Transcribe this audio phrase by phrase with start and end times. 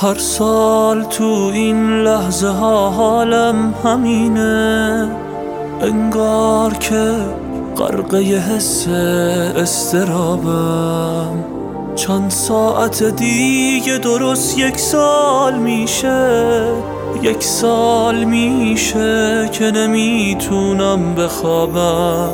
[0.00, 5.10] هر سال تو این لحظه ها حالم همینه.
[5.80, 7.14] انگار که
[7.76, 8.88] غرقه حس
[9.56, 11.44] استرابم.
[11.96, 16.60] چند ساعت دیگه درست یک سال میشه.
[17.22, 22.28] یک سال میشه که نمی‌تونم بخوابم.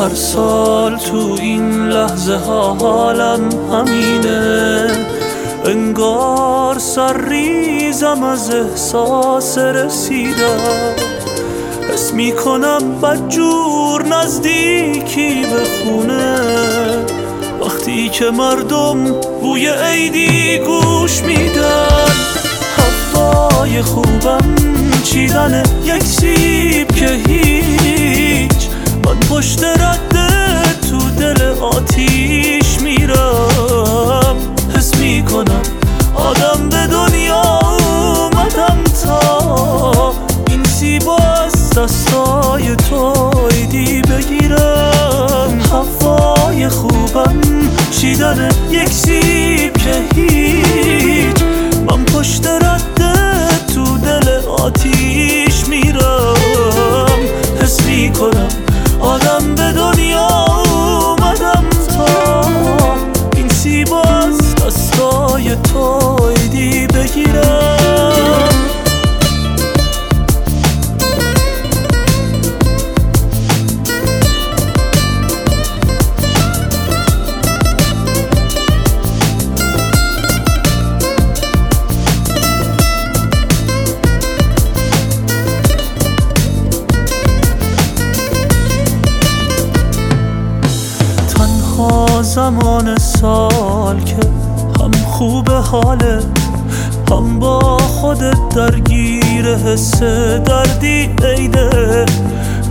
[0.00, 5.19] هر سال تو این لحظه ها حالم همینه.
[5.64, 10.94] انگار سر ریزم از احساس رسیدم
[11.92, 16.36] حس می‌کنم بدجور نزدیکی به خونه.
[17.60, 19.04] وقتی که مردم
[19.42, 22.10] بوی عیدی گوش میدن
[22.76, 24.54] هوای خوبم
[25.04, 28.68] چیدن یک سیب که هیچ.
[29.04, 29.64] من پشت
[42.00, 45.60] دستای تو ایدی بگیرم.
[45.72, 47.40] هوای خوبم
[47.90, 51.42] چیدن یک سیب که هیچ.
[51.90, 57.20] من پشت رده تو دل آتیش میرم.
[57.62, 58.48] حس می‌کنم
[92.34, 94.16] زمان سال که
[94.80, 96.20] هم خوب حاله
[97.10, 100.02] هم با خودت درگیر حس
[100.44, 102.06] دردی عیده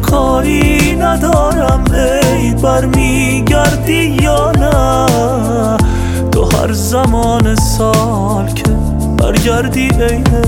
[0.01, 5.77] کاری ندارم عید برمیگردی یا نه؟
[6.31, 8.71] تو هر زمان سال که
[9.17, 10.41] برگردی عیده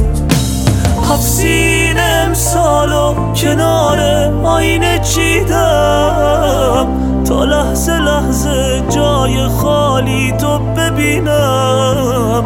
[1.10, 1.42] هفت
[1.98, 4.00] امسالو کنار
[4.44, 6.41] آینه چیدم
[7.32, 12.44] لحظه لحظه جای خالی تو ببینم.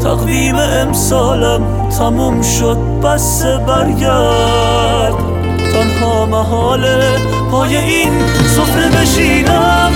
[0.00, 5.14] تقویم امسالم تموم شد بس برگرد.
[5.72, 7.18] تنها محاله
[7.50, 8.12] پای این
[8.46, 9.92] سفره بشینم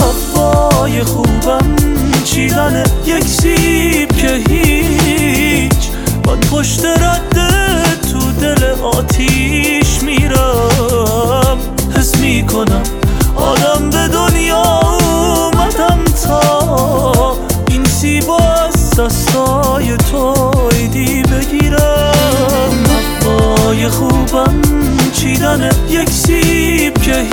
[0.00, 1.76] هوای خوبم
[2.24, 5.88] چیدن یک سیب که هیچ.
[6.26, 7.82] من پشت رده
[8.12, 11.58] تو دل آتیش میرم.
[11.96, 12.82] حس می‌کنم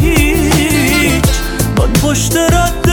[0.01, 1.23] هیچ.
[1.77, 2.88] من پشت آتیش